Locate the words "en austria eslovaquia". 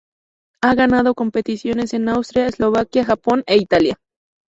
1.93-3.05